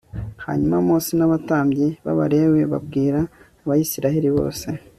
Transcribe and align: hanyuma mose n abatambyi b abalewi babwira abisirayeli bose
hanyuma 0.45 0.75
mose 0.87 1.11
n 1.15 1.21
abatambyi 1.27 1.87
b 2.05 2.07
abalewi 2.13 2.61
babwira 2.71 3.19
abisirayeli 3.71 4.29
bose 4.39 4.67